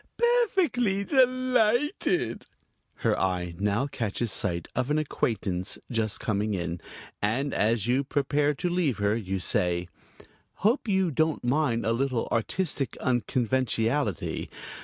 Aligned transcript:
"Perfectly 0.17 1.03
delighted!" 1.03 2.47
Her 2.95 3.15
eye 3.19 3.53
now 3.59 3.85
catches 3.85 4.31
sight 4.31 4.67
of 4.75 4.89
an 4.89 4.97
acquaintance 4.97 5.77
just 5.91 6.19
coming 6.19 6.55
in, 6.55 6.81
and 7.21 7.53
as 7.53 7.85
you 7.85 8.03
prepare 8.03 8.55
to 8.55 8.67
leave 8.67 8.97
her 8.97 9.15
you 9.15 9.37
say: 9.37 9.89
"Hope 10.65 10.87
you 10.87 11.11
don't 11.11 11.43
mind 11.43 11.85
a 11.85 11.91
little 11.93 12.27
artistic 12.31 12.97
unconventionality. 12.97 14.49